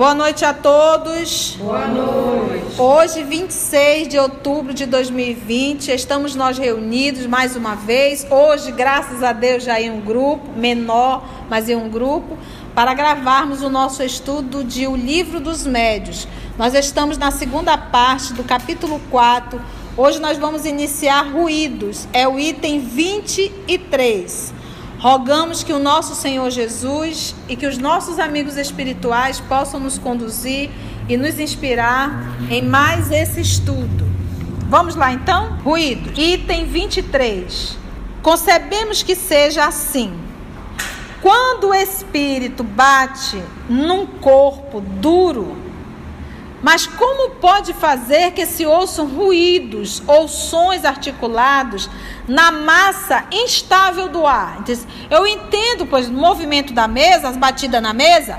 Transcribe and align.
Boa 0.00 0.14
noite 0.14 0.46
a 0.46 0.54
todos. 0.54 1.58
Boa 1.58 1.86
noite. 1.86 2.80
Hoje, 2.80 3.22
26 3.22 4.08
de 4.08 4.18
outubro 4.18 4.72
de 4.72 4.86
2020, 4.86 5.88
estamos 5.88 6.34
nós 6.34 6.56
reunidos 6.56 7.26
mais 7.26 7.54
uma 7.54 7.74
vez. 7.74 8.26
Hoje, 8.30 8.72
graças 8.72 9.22
a 9.22 9.34
Deus, 9.34 9.62
já 9.62 9.78
em 9.78 9.90
um 9.90 10.00
grupo, 10.00 10.52
menor, 10.56 11.22
mas 11.50 11.68
em 11.68 11.76
um 11.76 11.90
grupo, 11.90 12.38
para 12.74 12.94
gravarmos 12.94 13.60
o 13.60 13.68
nosso 13.68 14.02
estudo 14.02 14.64
de 14.64 14.86
O 14.86 14.96
Livro 14.96 15.38
dos 15.38 15.66
Médios. 15.66 16.26
Nós 16.56 16.72
estamos 16.72 17.18
na 17.18 17.30
segunda 17.30 17.76
parte 17.76 18.32
do 18.32 18.42
capítulo 18.42 19.02
4. 19.10 19.60
Hoje 19.98 20.18
nós 20.18 20.38
vamos 20.38 20.64
iniciar 20.64 21.30
ruídos, 21.30 22.08
é 22.14 22.26
o 22.26 22.40
item 22.40 22.80
23. 22.80 24.59
Rogamos 25.00 25.64
que 25.64 25.72
o 25.72 25.78
nosso 25.78 26.14
Senhor 26.14 26.50
Jesus 26.50 27.34
e 27.48 27.56
que 27.56 27.66
os 27.66 27.78
nossos 27.78 28.18
amigos 28.18 28.58
espirituais 28.58 29.40
possam 29.40 29.80
nos 29.80 29.96
conduzir 29.96 30.68
e 31.08 31.16
nos 31.16 31.38
inspirar 31.38 32.36
em 32.50 32.60
mais 32.60 33.10
esse 33.10 33.40
estudo. 33.40 34.06
Vamos 34.68 34.94
lá 34.96 35.10
então? 35.10 35.56
Ruído. 35.64 36.12
Item 36.20 36.66
23. 36.66 37.78
Concebemos 38.22 39.02
que 39.02 39.16
seja 39.16 39.64
assim. 39.64 40.12
Quando 41.22 41.68
o 41.68 41.74
espírito 41.74 42.62
bate 42.62 43.42
num 43.70 44.04
corpo 44.04 44.82
duro, 44.82 45.56
mas 46.62 46.86
como 46.86 47.30
pode 47.36 47.72
fazer 47.72 48.32
que 48.32 48.44
se 48.44 48.66
ouçam 48.66 49.06
ruídos 49.06 50.02
ou 50.06 50.28
sons 50.28 50.84
articulados 50.84 51.88
na 52.28 52.52
massa 52.52 53.24
instável 53.32 54.08
do 54.08 54.26
ar? 54.26 54.62
Eu 55.10 55.26
entendo, 55.26 55.86
pois, 55.86 56.08
o 56.08 56.12
movimento 56.12 56.72
da 56.72 56.86
mesa, 56.86 57.28
as 57.28 57.36
batidas 57.36 57.82
na 57.82 57.94
mesa. 57.94 58.38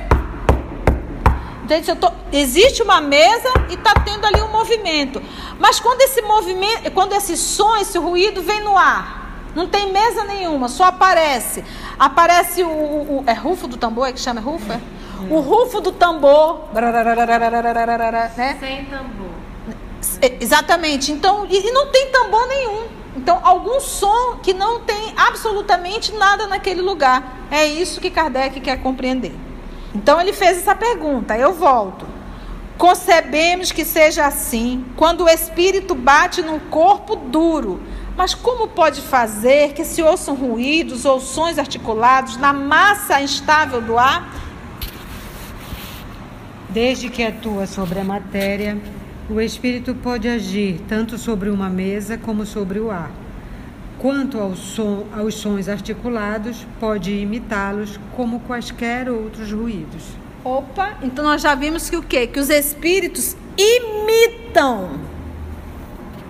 Entende? 1.63 1.95
Tô, 1.95 2.11
existe 2.31 2.83
uma 2.83 3.01
mesa 3.01 3.49
e 3.69 3.73
está 3.73 3.93
tendo 3.93 4.25
ali 4.25 4.41
um 4.41 4.51
movimento. 4.51 5.21
Mas 5.57 5.79
quando 5.79 6.01
esse 6.01 6.21
movimento, 6.21 6.91
quando 6.91 7.13
esse 7.13 7.35
som, 7.35 7.75
esse 7.77 7.97
ruído 7.97 8.43
vem 8.43 8.61
no 8.61 8.77
ar, 8.77 9.21
não 9.55 9.67
tem 9.67 9.91
mesa 9.91 10.23
nenhuma, 10.25 10.67
só 10.67 10.85
aparece. 10.85 11.63
Aparece 11.97 12.63
o, 12.63 12.69
o, 12.69 13.17
o 13.19 13.23
é 13.25 13.33
rufo 13.33 13.67
do 13.67 13.77
tambor, 13.77 14.07
é 14.07 14.13
que 14.13 14.19
chama 14.19 14.39
rufo? 14.39 14.71
É? 14.71 14.79
O 15.29 15.39
rufo 15.39 15.81
do 15.81 15.91
tambor. 15.91 16.69
Né? 18.37 18.57
Sem 18.59 18.85
tambor. 18.85 19.29
Exatamente. 20.39 21.11
Então, 21.11 21.45
e 21.49 21.71
não 21.71 21.87
tem 21.87 22.07
tambor 22.07 22.47
nenhum. 22.47 22.87
Então, 23.15 23.39
algum 23.43 23.79
som 23.79 24.37
que 24.41 24.53
não 24.53 24.81
tem 24.81 25.13
absolutamente 25.17 26.13
nada 26.13 26.47
naquele 26.47 26.81
lugar. 26.81 27.37
É 27.51 27.65
isso 27.65 27.99
que 27.99 28.09
Kardec 28.09 28.59
quer 28.61 28.81
compreender. 28.81 29.35
Então, 29.93 30.19
ele 30.19 30.33
fez 30.33 30.59
essa 30.59 30.73
pergunta. 30.75 31.37
Eu 31.37 31.53
volto. 31.53 32.07
Concebemos 32.77 33.71
que 33.71 33.85
seja 33.85 34.25
assim 34.25 34.85
quando 34.95 35.25
o 35.25 35.29
espírito 35.29 35.93
bate 35.93 36.41
num 36.41 36.57
corpo 36.57 37.15
duro. 37.15 37.81
Mas 38.15 38.33
como 38.33 38.67
pode 38.67 39.01
fazer 39.01 39.73
que 39.73 39.85
se 39.85 40.01
ouçam 40.01 40.35
ruídos 40.35 41.05
ou 41.05 41.19
sons 41.19 41.57
articulados 41.57 42.37
na 42.37 42.51
massa 42.51 43.21
instável 43.21 43.81
do 43.81 43.97
ar? 43.97 44.50
Desde 46.73 47.09
que 47.09 47.21
atua 47.21 47.67
sobre 47.67 47.99
a 47.99 48.03
matéria, 48.03 48.77
o 49.29 49.41
espírito 49.41 49.93
pode 49.93 50.29
agir 50.29 50.79
tanto 50.87 51.17
sobre 51.17 51.49
uma 51.49 51.69
mesa 51.69 52.17
como 52.17 52.45
sobre 52.45 52.79
o 52.79 52.89
ar. 52.89 53.11
Quanto 53.99 54.39
ao 54.39 54.55
som, 54.55 55.05
aos 55.13 55.35
sons 55.35 55.67
articulados, 55.67 56.65
pode 56.79 57.11
imitá-los 57.11 57.99
como 58.15 58.39
quaisquer 58.39 59.09
outros 59.09 59.51
ruídos. 59.51 60.01
Opa, 60.45 60.97
então 61.03 61.25
nós 61.25 61.41
já 61.41 61.53
vimos 61.55 61.89
que 61.89 61.97
o 61.97 62.01
quê? 62.01 62.25
Que 62.25 62.39
os 62.39 62.49
espíritos 62.49 63.35
imitam 63.57 64.91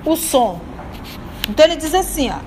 o 0.03 0.15
som. 0.15 0.59
Então 1.47 1.63
ele 1.65 1.75
diz 1.75 1.93
assim, 1.93 2.31
ó: 2.31 2.39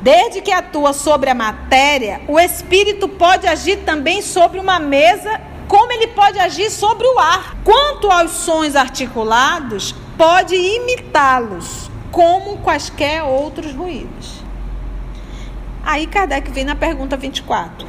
Desde 0.00 0.40
que 0.40 0.50
atua 0.50 0.94
sobre 0.94 1.28
a 1.28 1.34
matéria, 1.34 2.22
o 2.26 2.40
espírito 2.40 3.06
pode 3.06 3.46
agir 3.46 3.80
também 3.84 4.22
sobre 4.22 4.58
uma 4.58 4.78
mesa 4.78 5.49
como 5.70 5.92
ele 5.92 6.08
pode 6.08 6.36
agir 6.36 6.68
sobre 6.68 7.06
o 7.06 7.16
ar. 7.20 7.58
Quanto 7.62 8.10
aos 8.10 8.32
sons 8.32 8.74
articulados, 8.74 9.94
pode 10.18 10.56
imitá-los, 10.56 11.88
como 12.10 12.58
quaisquer 12.58 13.22
outros 13.22 13.72
ruídos. 13.72 14.42
Aí 15.84 16.08
Kardec 16.08 16.50
vem 16.50 16.64
na 16.64 16.74
pergunta 16.74 17.16
24. 17.16 17.86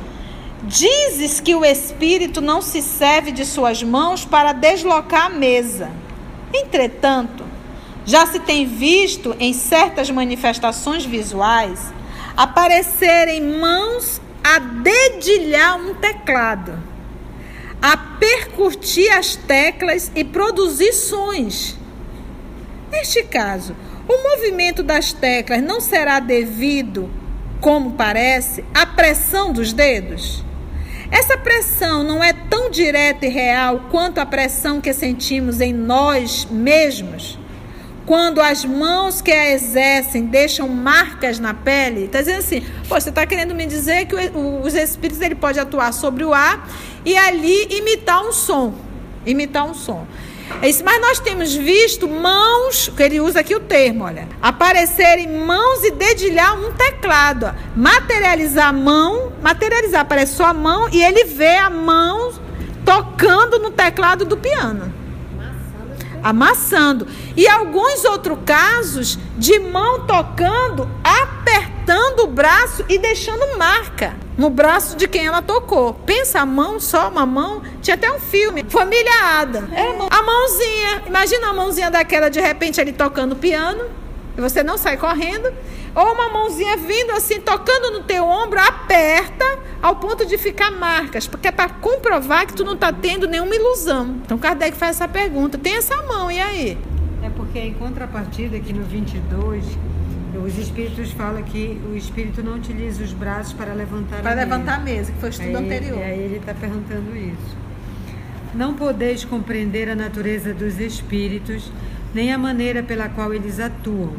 Dizes 0.61 1.39
que 1.39 1.55
o 1.55 1.65
espírito 1.65 2.39
não 2.39 2.61
se 2.61 2.83
serve 2.83 3.31
de 3.31 3.43
suas 3.43 3.81
mãos 3.81 4.23
para 4.23 4.53
deslocar 4.53 5.25
a 5.25 5.29
mesa. 5.29 5.89
Entretanto, 6.53 7.43
já 8.05 8.27
se 8.27 8.39
tem 8.41 8.63
visto 8.63 9.35
em 9.39 9.53
certas 9.53 10.11
manifestações 10.11 11.03
visuais 11.03 11.91
aparecerem 12.37 13.41
mãos 13.41 14.21
a 14.43 14.59
dedilhar 14.59 15.77
um 15.79 15.95
teclado 15.95 16.90
a 17.81 17.97
percutir 17.97 19.09
as 19.09 19.35
teclas 19.35 20.11
e 20.15 20.23
produzir 20.23 20.93
sons. 20.93 21.75
Neste 22.91 23.23
caso, 23.23 23.75
o 24.07 24.29
movimento 24.29 24.83
das 24.83 25.13
teclas 25.13 25.63
não 25.63 25.81
será 25.81 26.19
devido, 26.19 27.09
como 27.59 27.93
parece, 27.93 28.63
à 28.73 28.85
pressão 28.85 29.51
dos 29.51 29.73
dedos? 29.73 30.43
Essa 31.09 31.37
pressão 31.37 32.03
não 32.03 32.23
é 32.23 32.31
tão 32.31 32.69
direta 32.69 33.25
e 33.25 33.29
real 33.29 33.87
quanto 33.89 34.19
a 34.19 34.25
pressão 34.25 34.79
que 34.79 34.93
sentimos 34.93 35.59
em 35.59 35.73
nós 35.73 36.47
mesmos? 36.49 37.37
Quando 38.05 38.41
as 38.41 38.65
mãos 38.65 39.21
que 39.21 39.31
a 39.31 39.51
exercem 39.51 40.25
deixam 40.25 40.67
marcas 40.67 41.39
na 41.39 41.53
pele, 41.53 42.05
está 42.05 42.19
dizendo 42.19 42.39
assim, 42.39 42.63
você 42.85 43.09
está 43.09 43.25
querendo 43.25 43.53
me 43.53 43.65
dizer 43.65 44.05
que 44.05 44.15
os 44.15 44.73
espíritos 44.73 45.21
ele 45.21 45.35
pode 45.35 45.59
atuar 45.59 45.93
sobre 45.93 46.23
o 46.23 46.33
ar 46.33 46.67
e 47.05 47.17
ali 47.17 47.67
imitar 47.77 48.21
um 48.23 48.31
som. 48.31 48.73
Imitar 49.25 49.65
um 49.65 49.73
som. 49.73 50.05
É 50.61 50.69
isso, 50.69 50.83
mas 50.83 50.99
nós 50.99 51.19
temos 51.19 51.53
visto 51.53 52.07
mãos, 52.07 52.91
que 52.95 53.01
ele 53.01 53.21
usa 53.21 53.39
aqui 53.39 53.55
o 53.55 53.59
termo, 53.59 54.03
olha, 54.03 54.27
aparecerem 54.41 55.27
mãos 55.27 55.83
e 55.83 55.91
dedilhar 55.91 56.59
um 56.59 56.73
teclado. 56.73 57.45
Ó. 57.45 57.53
Materializar 57.75 58.67
a 58.67 58.73
mão, 58.73 59.31
materializar, 59.41 60.01
aparece 60.01 60.35
só 60.35 60.45
a 60.45 60.53
mão 60.53 60.89
e 60.91 61.01
ele 61.01 61.23
vê 61.25 61.55
a 61.55 61.69
mão 61.69 62.33
tocando 62.83 63.59
no 63.59 63.71
teclado 63.71 64.25
do 64.25 64.35
piano 64.35 65.01
amassando. 66.23 67.07
E 67.35 67.47
alguns 67.47 68.05
outros 68.05 68.37
casos 68.45 69.17
de 69.37 69.57
mão 69.57 70.05
tocando, 70.05 70.87
apertando 71.03 72.25
o 72.25 72.27
braço 72.27 72.85
e 72.87 72.99
deixando 72.99 73.57
marca 73.57 74.15
no 74.37 74.49
braço 74.49 74.95
de 74.95 75.07
quem 75.07 75.25
ela 75.25 75.41
tocou. 75.41 75.93
Pensa 75.93 76.39
a 76.39 76.45
mão 76.45 76.79
só, 76.79 77.09
uma 77.09 77.25
mão. 77.25 77.61
Tinha 77.81 77.95
até 77.95 78.11
um 78.11 78.19
filme, 78.19 78.65
Família 78.67 79.11
Ada. 79.39 79.67
Era 79.71 79.91
a 80.09 80.23
mãozinha. 80.23 81.03
Imagina 81.05 81.49
a 81.49 81.53
mãozinha 81.53 81.91
daquela 81.91 82.29
de 82.29 82.39
repente 82.39 82.79
ali 82.79 82.91
tocando 82.91 83.35
piano. 83.35 83.85
E 84.37 84.41
você 84.41 84.63
não 84.63 84.77
sai 84.77 84.97
correndo. 84.97 85.51
Ou 85.93 86.13
uma 86.13 86.29
mãozinha 86.29 86.77
vindo 86.77 87.11
assim, 87.11 87.41
tocando 87.41 87.91
no 87.91 88.03
teu 88.03 88.25
ombro, 88.25 88.59
aperta 88.59 89.59
ao 89.81 89.95
ponto 89.95 90.25
de 90.25 90.37
ficar 90.37 90.71
marcas, 90.71 91.27
porque 91.27 91.47
é 91.47 91.51
para 91.51 91.67
comprovar 91.69 92.45
que 92.45 92.53
tu 92.53 92.63
não 92.63 92.73
está 92.73 92.93
tendo 92.93 93.27
nenhuma 93.27 93.53
ilusão. 93.53 94.15
Então 94.23 94.37
Kardec 94.37 94.77
faz 94.77 94.97
essa 94.97 95.07
pergunta: 95.07 95.57
tem 95.57 95.75
essa 95.75 96.01
mão, 96.03 96.31
e 96.31 96.39
aí? 96.39 96.77
É 97.23 97.29
porque 97.29 97.59
em 97.59 97.73
contrapartida, 97.73 98.57
aqui 98.57 98.71
no 98.71 98.83
22, 98.83 99.65
os 100.45 100.57
espíritos 100.57 101.11
falam 101.11 101.43
que 101.43 101.79
o 101.91 101.95
espírito 101.95 102.43
não 102.43 102.55
utiliza 102.55 103.03
os 103.03 103.13
braços 103.13 103.53
para 103.53 103.73
levantar 103.73 104.21
para 104.21 104.31
a 104.31 104.35
levantar 104.35 104.81
mesa. 104.83 104.91
a 104.91 104.99
mesa, 104.99 105.11
que 105.11 105.19
foi 105.19 105.29
o 105.29 105.31
estudo 105.31 105.57
aí, 105.57 105.65
anterior. 105.65 105.99
Aí 105.99 106.19
ele 106.19 106.37
está 106.37 106.53
perguntando 106.53 107.15
isso. 107.15 107.57
Não 108.53 108.73
podeis 108.73 109.23
compreender 109.23 109.89
a 109.89 109.95
natureza 109.95 110.53
dos 110.53 110.79
espíritos, 110.79 111.71
nem 112.13 112.33
a 112.33 112.37
maneira 112.37 112.83
pela 112.83 113.07
qual 113.07 113.33
eles 113.33 113.59
atuam 113.59 114.13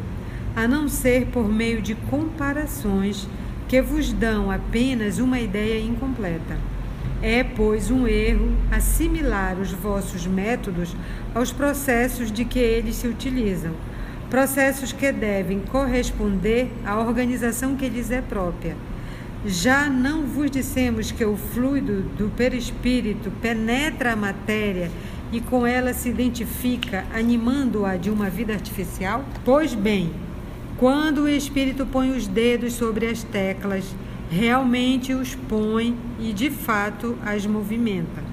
a 0.55 0.67
não 0.67 0.87
ser 0.87 1.27
por 1.27 1.49
meio 1.49 1.81
de 1.81 1.95
comparações 1.95 3.27
que 3.67 3.81
vos 3.81 4.13
dão 4.13 4.51
apenas 4.51 5.17
uma 5.17 5.39
ideia 5.39 5.81
incompleta. 5.81 6.57
É, 7.21 7.43
pois, 7.43 7.89
um 7.89 8.05
erro 8.05 8.51
assimilar 8.69 9.57
os 9.57 9.71
vossos 9.71 10.27
métodos 10.27 10.95
aos 11.33 11.51
processos 11.51 12.31
de 12.31 12.43
que 12.43 12.59
eles 12.59 12.95
se 12.95 13.07
utilizam, 13.07 13.71
processos 14.33 14.91
que 14.91 15.11
devem 15.11 15.59
corresponder 15.59 16.67
à 16.83 16.99
organização 16.99 17.75
que 17.75 17.87
lhes 17.87 18.09
é 18.09 18.19
própria. 18.19 18.75
Já 19.45 19.87
não 19.87 20.23
vos 20.23 20.49
dissemos 20.49 21.11
que 21.11 21.23
o 21.23 21.37
fluido 21.37 22.01
do 22.17 22.31
perispírito 22.35 23.29
penetra 23.43 24.13
a 24.13 24.15
matéria 24.15 24.89
e 25.31 25.39
com 25.39 25.67
ela 25.67 25.93
se 25.93 26.09
identifica, 26.09 27.05
animando-a 27.13 27.95
de 27.95 28.09
uma 28.09 28.27
vida 28.27 28.53
artificial? 28.53 29.23
Pois 29.45 29.75
bem, 29.75 30.11
quando 30.77 31.19
o 31.19 31.29
espírito 31.29 31.85
põe 31.85 32.09
os 32.09 32.25
dedos 32.25 32.73
sobre 32.73 33.05
as 33.05 33.21
teclas, 33.21 33.85
realmente 34.31 35.13
os 35.13 35.35
põe 35.35 35.95
e 36.19 36.33
de 36.33 36.49
fato 36.49 37.15
as 37.23 37.45
movimenta. 37.45 38.23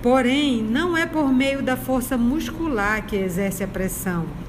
Porém, 0.00 0.62
não 0.62 0.96
é 0.96 1.06
por 1.06 1.32
meio 1.32 1.60
da 1.60 1.76
força 1.76 2.16
muscular 2.16 3.04
que 3.04 3.16
exerce 3.16 3.64
a 3.64 3.66
pressão. 3.66 4.43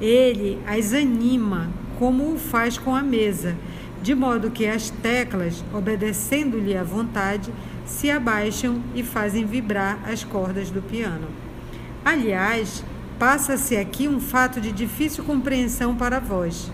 Ele 0.00 0.58
as 0.66 0.92
anima, 0.92 1.70
como 1.98 2.32
o 2.32 2.38
faz 2.38 2.76
com 2.76 2.94
a 2.94 3.02
mesa, 3.02 3.56
de 4.02 4.14
modo 4.14 4.50
que 4.50 4.66
as 4.66 4.90
teclas, 4.90 5.64
obedecendo-lhe 5.72 6.76
à 6.76 6.82
vontade, 6.82 7.50
se 7.86 8.10
abaixam 8.10 8.82
e 8.94 9.02
fazem 9.02 9.46
vibrar 9.46 9.98
as 10.06 10.22
cordas 10.22 10.70
do 10.70 10.82
piano. 10.82 11.28
Aliás, 12.04 12.84
passa-se 13.18 13.76
aqui 13.76 14.06
um 14.06 14.20
fato 14.20 14.60
de 14.60 14.70
difícil 14.70 15.24
compreensão 15.24 15.96
para 15.96 16.20
vós. 16.20 16.70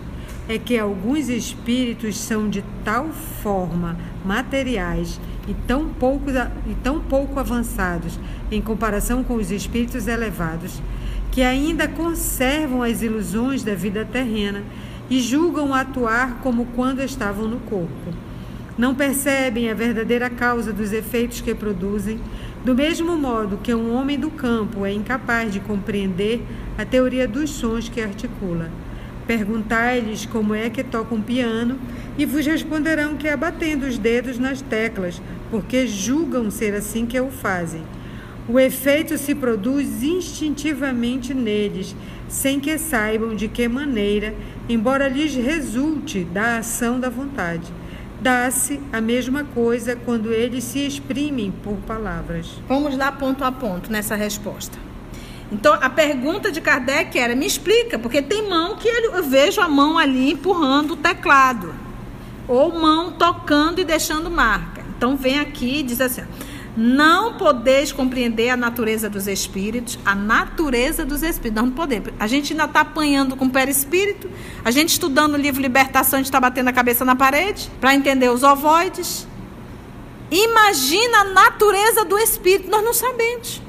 É 0.47 0.57
que 0.57 0.77
alguns 0.77 1.29
espíritos 1.29 2.17
são 2.17 2.49
de 2.49 2.63
tal 2.83 3.09
forma 3.41 3.97
materiais 4.25 5.19
e 5.47 5.53
tão 5.65 5.87
pouco, 5.87 6.29
e 6.29 6.75
tão 6.83 6.99
pouco 6.99 7.39
avançados 7.39 8.19
em 8.51 8.61
comparação 8.61 9.23
com 9.23 9.35
os 9.35 9.51
espíritos 9.51 10.07
elevados, 10.07 10.81
que 11.33 11.41
ainda 11.41 11.87
conservam 11.87 12.83
as 12.83 13.01
ilusões 13.01 13.63
da 13.63 13.73
vida 13.73 14.05
terrena 14.05 14.61
e 15.09 15.19
julgam 15.19 15.73
atuar 15.73 16.41
como 16.43 16.67
quando 16.75 17.01
estavam 17.01 17.47
no 17.47 17.57
corpo. 17.61 18.13
Não 18.77 18.93
percebem 18.93 19.67
a 19.67 19.73
verdadeira 19.73 20.29
causa 20.29 20.71
dos 20.71 20.93
efeitos 20.93 21.41
que 21.41 21.55
produzem, 21.55 22.19
do 22.63 22.75
mesmo 22.75 23.17
modo 23.17 23.57
que 23.57 23.73
um 23.73 23.95
homem 23.95 24.19
do 24.19 24.29
campo 24.29 24.85
é 24.85 24.93
incapaz 24.93 25.51
de 25.51 25.59
compreender 25.59 26.45
a 26.77 26.85
teoria 26.85 27.27
dos 27.27 27.49
sons 27.49 27.89
que 27.89 27.99
articula. 27.99 28.69
Perguntai-lhes 29.25 30.27
como 30.27 30.53
é 30.53 30.69
que 30.69 30.83
tocam 30.83 31.17
um 31.17 31.21
piano 31.21 31.79
e 32.15 32.27
vos 32.27 32.45
responderão 32.45 33.15
que 33.15 33.27
é 33.27 33.35
batendo 33.35 33.87
os 33.87 33.97
dedos 33.97 34.37
nas 34.37 34.61
teclas, 34.61 35.19
porque 35.49 35.87
julgam 35.87 36.51
ser 36.51 36.75
assim 36.75 37.07
que 37.07 37.19
o 37.19 37.31
fazem. 37.31 37.81
O 38.47 38.59
efeito 38.59 39.17
se 39.17 39.33
produz 39.33 40.03
instintivamente 40.03 41.33
neles, 41.33 41.95
sem 42.27 42.59
que 42.59 42.77
saibam 42.77 43.35
de 43.35 43.47
que 43.47 43.69
maneira, 43.69 44.35
embora 44.67 45.07
lhes 45.07 45.33
resulte 45.33 46.25
da 46.25 46.57
ação 46.57 46.99
da 46.99 47.09
vontade. 47.09 47.71
Dá-se 48.19 48.81
a 48.91 48.99
mesma 48.99 49.45
coisa 49.45 49.95
quando 49.95 50.31
eles 50.33 50.65
se 50.65 50.85
exprimem 50.85 51.51
por 51.63 51.75
palavras. 51.87 52.47
Vamos 52.67 52.97
lá 52.97 53.13
ponto 53.13 53.45
a 53.45 53.51
ponto 53.51 53.89
nessa 53.89 54.15
resposta. 54.15 54.77
Então, 55.49 55.73
a 55.73 55.89
pergunta 55.89 56.51
de 56.51 56.59
Kardec 56.59 57.17
era: 57.17 57.35
me 57.35 57.45
explica, 57.45 57.97
porque 57.97 58.21
tem 58.21 58.49
mão 58.49 58.75
que 58.75 58.87
eu 58.87 59.23
vejo 59.23 59.61
a 59.61 59.69
mão 59.69 59.97
ali 59.97 60.31
empurrando 60.31 60.91
o 60.91 60.97
teclado, 60.97 61.73
ou 62.47 62.77
mão 62.77 63.11
tocando 63.13 63.79
e 63.79 63.85
deixando 63.85 64.29
marca. 64.29 64.83
Então, 64.97 65.15
vem 65.15 65.39
aqui 65.39 65.79
e 65.79 65.83
diz 65.83 66.01
assim: 66.01 66.23
não 66.75 67.33
podeis 67.35 67.91
compreender 67.91 68.49
a 68.49 68.57
natureza 68.57 69.07
dos 69.09 69.27
espíritos, 69.27 69.99
a 70.03 70.15
natureza 70.15 71.05
dos 71.05 71.21
espíritos. 71.21 71.63
Não 71.63 71.69
podemos. 71.69 72.09
A 72.19 72.25
gente 72.25 72.53
ainda 72.53 72.65
está 72.65 72.81
apanhando 72.81 73.35
com 73.35 73.45
o 73.45 73.49
perispírito, 73.49 74.29
a 74.65 74.71
gente 74.71 74.89
estudando 74.89 75.35
o 75.35 75.37
livro 75.37 75.61
Libertação, 75.61 76.17
a 76.17 76.19
gente 76.19 76.27
está 76.27 76.39
batendo 76.39 76.69
a 76.69 76.73
cabeça 76.73 77.05
na 77.05 77.15
parede 77.15 77.69
para 77.79 77.93
entender 77.93 78.29
os 78.29 78.41
ovoides. 78.41 79.27
Imagina 80.31 81.19
a 81.19 81.23
natureza 81.25 82.03
do 82.05 82.17
espírito, 82.17 82.69
nós 82.69 82.83
não 82.83 82.93
sabemos. 82.93 83.61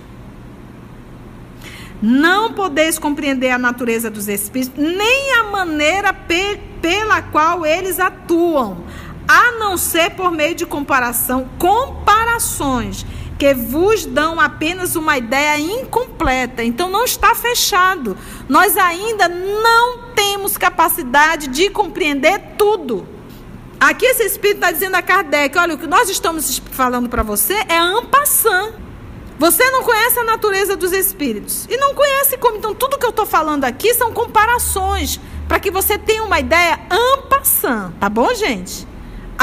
Não 2.01 2.53
podeis 2.53 2.99
compreender 2.99 3.51
a 3.51 3.59
natureza 3.59 4.11
dos 4.11 4.29
espíritos, 4.29 4.83
nem 4.83 5.33
a 5.41 5.45
maneira 5.45 6.13
pe 6.13 6.61
pela 6.81 7.23
qual 7.23 7.65
eles 7.65 7.99
atuam 7.99 8.85
a 9.27 9.53
não 9.53 9.77
ser 9.77 10.11
por 10.11 10.31
meio 10.31 10.55
de 10.55 10.67
comparação, 10.67 11.49
comparações 11.59 13.05
que 13.39 13.53
vos 13.53 14.07
dão 14.07 14.41
apenas 14.41 14.97
uma 14.97 15.19
ideia 15.19 15.59
incompleta. 15.59 16.63
Então 16.63 16.89
não 16.89 17.05
está 17.05 17.35
fechado. 17.35 18.17
Nós 18.49 18.77
ainda 18.77 19.29
não 19.29 20.13
temos 20.15 20.57
capacidade 20.57 21.49
de 21.49 21.69
compreender 21.71 22.39
tudo. 22.57 23.07
Aqui 23.79 24.07
esse 24.07 24.23
espírito 24.23 24.57
está 24.57 24.71
dizendo 24.71 24.95
a 24.95 25.03
Kardec: 25.03 25.59
olha, 25.59 25.75
o 25.75 25.79
que 25.79 25.87
nós 25.87 26.09
estamos 26.09 26.59
falando 26.71 27.09
para 27.09 27.23
você 27.23 27.55
é 27.69 27.77
ampassã. 27.77 28.73
Você 29.37 29.69
não 29.71 29.83
conhece 29.83 30.19
a 30.21 30.25
natureza 30.25 30.77
dos 30.77 30.93
espíritos. 30.93 31.67
E 31.69 31.77
não 31.77 31.93
conhece 31.93 32.39
como. 32.39 32.57
Então, 32.57 32.75
tudo 32.75 32.97
que 32.97 33.05
eu 33.05 33.11
estou 33.11 33.27
falando 33.27 33.65
aqui 33.65 33.93
são 33.93 34.13
comparações. 34.13 35.21
Para 35.49 35.59
que 35.59 35.71
você 35.71 35.99
tenha 35.99 36.23
uma 36.23 36.39
ideia 36.39 36.81
ampassã. 36.89 37.93
Tá 38.01 38.09
bom, 38.09 38.33
gente? 38.33 38.87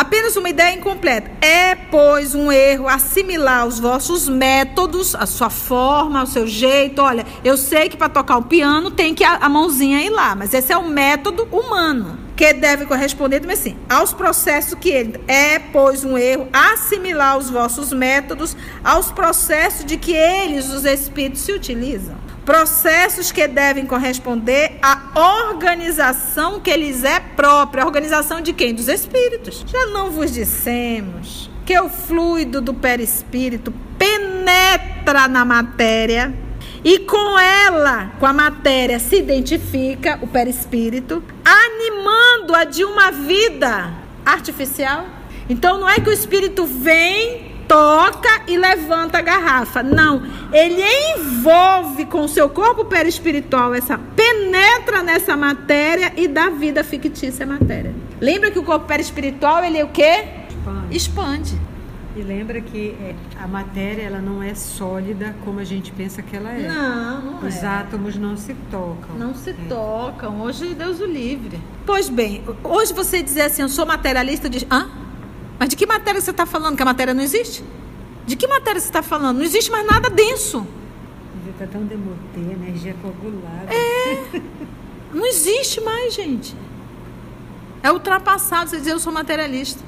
Apenas 0.01 0.35
uma 0.35 0.49
ideia 0.49 0.75
incompleta. 0.75 1.29
É, 1.45 1.75
pois, 1.75 2.33
um 2.33 2.51
erro 2.51 2.87
assimilar 2.87 3.67
os 3.67 3.79
vossos 3.79 4.27
métodos, 4.27 5.13
a 5.13 5.27
sua 5.27 5.51
forma, 5.51 6.23
o 6.23 6.25
seu 6.25 6.47
jeito. 6.47 7.03
Olha, 7.03 7.23
eu 7.43 7.55
sei 7.55 7.87
que 7.87 7.95
para 7.95 8.09
tocar 8.09 8.37
o 8.37 8.41
piano 8.41 8.89
tem 8.89 9.13
que 9.13 9.23
a, 9.23 9.35
a 9.35 9.47
mãozinha 9.47 10.01
ir 10.01 10.09
lá, 10.09 10.33
mas 10.33 10.55
esse 10.55 10.73
é 10.73 10.77
o 10.77 10.89
método 10.89 11.47
humano 11.51 12.17
que 12.35 12.51
deve 12.51 12.87
corresponder 12.87 13.41
também 13.41 13.55
assim, 13.55 13.77
aos 13.87 14.11
processos 14.11 14.73
que 14.73 14.89
ele 14.89 15.21
é, 15.27 15.59
pois, 15.59 16.03
um 16.03 16.17
erro 16.17 16.47
assimilar 16.51 17.37
os 17.37 17.51
vossos 17.51 17.93
métodos 17.93 18.57
aos 18.83 19.11
processos 19.11 19.85
de 19.85 19.97
que 19.97 20.13
eles, 20.13 20.67
os 20.71 20.83
espíritos, 20.83 21.41
se 21.41 21.51
utilizam. 21.51 22.15
Processos 22.51 23.31
que 23.31 23.47
devem 23.47 23.85
corresponder 23.85 24.77
à 24.81 25.47
organização 25.47 26.59
que 26.59 26.75
lhes 26.75 27.01
é 27.05 27.17
própria. 27.17 27.81
A 27.81 27.85
organização 27.85 28.41
de 28.41 28.51
quem? 28.51 28.75
Dos 28.75 28.89
espíritos. 28.89 29.63
Já 29.65 29.85
não 29.85 30.11
vos 30.11 30.33
dissemos 30.33 31.49
que 31.65 31.79
o 31.79 31.87
fluido 31.87 32.59
do 32.59 32.73
perispírito 32.73 33.73
penetra 33.97 35.29
na 35.29 35.45
matéria 35.45 36.33
e 36.83 36.99
com 36.99 37.39
ela, 37.39 38.11
com 38.19 38.25
a 38.25 38.33
matéria, 38.33 38.99
se 38.99 39.15
identifica 39.15 40.19
o 40.21 40.27
perispírito, 40.27 41.23
animando-a 41.45 42.65
de 42.65 42.83
uma 42.83 43.11
vida 43.11 43.93
artificial. 44.25 45.05
Então 45.49 45.79
não 45.79 45.87
é 45.87 46.01
que 46.01 46.09
o 46.09 46.13
espírito 46.13 46.65
vem 46.65 47.50
toca 47.71 48.41
e 48.47 48.57
levanta 48.57 49.19
a 49.19 49.21
garrafa. 49.21 49.81
Não, 49.81 50.21
ele 50.51 50.83
envolve 51.15 52.05
com 52.05 52.25
o 52.25 52.27
seu 52.27 52.49
corpo 52.49 52.83
perispiritual 52.83 53.73
essa 53.73 53.97
penetra 53.97 55.01
nessa 55.01 55.37
matéria 55.37 56.11
e 56.17 56.27
dá 56.27 56.49
vida 56.49 56.83
fictícia 56.83 57.45
à 57.45 57.47
matéria. 57.47 57.93
Lembra 58.19 58.51
que 58.51 58.59
o 58.59 58.63
corpo 58.63 58.85
perispiritual 58.85 59.63
ele 59.63 59.77
é 59.77 59.85
o 59.85 59.87
quê? 59.87 60.25
Expande. 60.49 60.97
Expande. 60.97 61.61
E 62.13 62.21
lembra 62.21 62.59
que 62.59 62.93
é, 63.01 63.15
a 63.41 63.47
matéria 63.47 64.01
ela 64.03 64.19
não 64.19 64.43
é 64.43 64.53
sólida 64.53 65.33
como 65.45 65.61
a 65.61 65.63
gente 65.63 65.93
pensa 65.93 66.21
que 66.21 66.35
ela 66.35 66.51
é. 66.51 66.67
Não, 66.67 67.21
não 67.21 67.47
Os 67.47 67.63
é. 67.63 67.65
átomos 67.65 68.17
não 68.17 68.35
se 68.35 68.53
tocam. 68.69 69.15
Não 69.17 69.33
se 69.33 69.51
É. 69.51 69.55
tocam. 69.69 70.41
Hoje 70.41 70.73
Deus 70.75 70.99
o 70.99 71.05
livre. 71.05 71.57
Pois 71.85 72.09
bem, 72.09 72.43
hoje 72.65 72.91
você 72.91 73.23
dizer 73.23 73.43
assim, 73.43 73.61
eu 73.61 73.69
sou 73.69 73.85
materialista, 73.85 74.49
diz, 74.49 74.65
hã? 74.69 74.89
Mas 75.61 75.69
de 75.69 75.75
que 75.75 75.85
matéria 75.85 76.19
você 76.19 76.31
está 76.31 76.43
falando? 76.43 76.75
Que 76.75 76.81
a 76.81 76.85
matéria 76.85 77.13
não 77.13 77.21
existe? 77.21 77.63
De 78.25 78.35
que 78.35 78.47
matéria 78.47 78.81
você 78.81 78.87
está 78.87 79.03
falando? 79.03 79.37
Não 79.37 79.45
existe 79.45 79.69
mais 79.69 79.85
nada 79.85 80.09
denso. 80.09 80.65
Está 81.47 81.67
tão 81.67 81.83
demotê, 81.83 82.39
energia 82.39 82.95
coagulada. 82.99 83.71
É. 83.71 84.41
Não 85.13 85.23
existe 85.23 85.79
mais, 85.79 86.15
gente. 86.15 86.55
É 87.83 87.91
ultrapassado 87.91 88.71
você 88.71 88.77
dizer 88.77 88.93
eu 88.93 88.99
sou 88.99 89.13
materialista. 89.13 89.83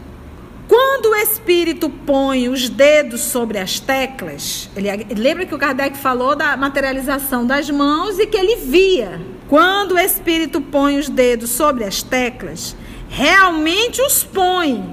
Quando 0.68 1.08
o 1.08 1.16
espírito 1.16 1.90
põe 1.90 2.50
os 2.50 2.70
dedos 2.70 3.22
sobre 3.22 3.58
as 3.58 3.80
teclas, 3.80 4.70
ele 4.76 4.90
lembra 5.16 5.44
que 5.44 5.56
o 5.56 5.58
Kardec 5.58 5.98
falou 5.98 6.36
da 6.36 6.56
materialização 6.56 7.48
das 7.48 7.68
mãos 7.72 8.20
e 8.20 8.28
que 8.28 8.38
ele 8.38 8.58
via. 8.58 9.20
Quando 9.50 9.94
o 9.94 10.00
espírito 10.00 10.62
põe 10.62 11.00
os 11.00 11.10
dedos 11.10 11.50
sobre 11.50 11.84
as 11.84 12.04
teclas, 12.04 12.76
realmente 13.10 14.00
os 14.04 14.24
põe 14.24 14.93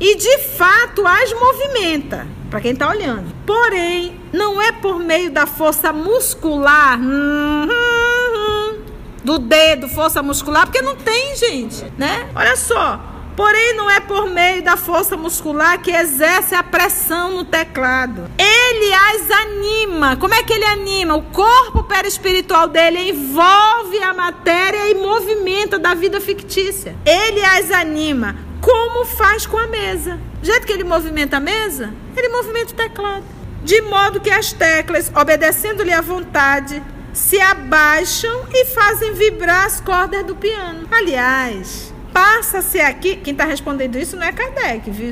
e 0.00 0.16
de 0.16 0.38
fato 0.38 1.06
as 1.06 1.32
movimenta, 1.32 2.26
para 2.50 2.60
quem 2.60 2.72
está 2.72 2.88
olhando. 2.88 3.34
Porém, 3.46 4.20
não 4.32 4.60
é 4.60 4.72
por 4.72 4.98
meio 4.98 5.30
da 5.30 5.46
força 5.46 5.92
muscular 5.92 6.98
hum, 6.98 7.64
hum, 7.64 8.36
hum, 8.36 8.82
do 9.22 9.38
dedo, 9.38 9.88
força 9.88 10.22
muscular, 10.22 10.66
porque 10.66 10.82
não 10.82 10.96
tem, 10.96 11.36
gente, 11.36 11.84
né? 11.96 12.28
Olha 12.34 12.56
só. 12.56 13.14
Porém, 13.36 13.74
não 13.74 13.90
é 13.90 13.98
por 13.98 14.30
meio 14.30 14.62
da 14.62 14.76
força 14.76 15.16
muscular 15.16 15.82
que 15.82 15.90
exerce 15.90 16.54
a 16.54 16.62
pressão 16.62 17.32
no 17.32 17.44
teclado. 17.44 18.30
Ele 18.38 18.94
as 18.94 19.30
anima. 19.30 20.16
Como 20.16 20.34
é 20.34 20.42
que 20.44 20.52
ele 20.52 20.64
anima? 20.64 21.16
O 21.16 21.22
corpo 21.22 21.82
perispiritual 21.82 22.68
dele 22.68 23.10
envolve 23.10 24.00
a 24.00 24.14
matéria 24.14 24.88
e 24.88 24.94
movimenta 24.94 25.80
da 25.80 25.94
vida 25.94 26.20
fictícia. 26.20 26.94
Ele 27.04 27.44
as 27.44 27.72
anima. 27.72 28.36
Como 28.64 29.04
faz 29.04 29.44
com 29.44 29.58
a 29.58 29.66
mesa? 29.66 30.18
Do 30.40 30.46
jeito 30.46 30.66
que 30.66 30.72
ele 30.72 30.84
movimenta 30.84 31.36
a 31.36 31.40
mesa, 31.40 31.92
ele 32.16 32.30
movimenta 32.30 32.72
o 32.72 32.74
teclado. 32.74 33.22
De 33.62 33.82
modo 33.82 34.22
que 34.22 34.30
as 34.30 34.54
teclas, 34.54 35.12
obedecendo-lhe 35.14 35.92
à 35.92 36.00
vontade, 36.00 36.82
se 37.12 37.38
abaixam 37.38 38.46
e 38.50 38.64
fazem 38.64 39.12
vibrar 39.12 39.66
as 39.66 39.82
cordas 39.82 40.24
do 40.24 40.34
piano. 40.34 40.88
Aliás, 40.90 41.92
passa-se 42.10 42.80
aqui. 42.80 43.16
Quem 43.16 43.32
está 43.32 43.44
respondendo 43.44 43.98
isso 43.98 44.16
não 44.16 44.24
é 44.24 44.32
Kardec, 44.32 44.90
viu? 44.90 45.10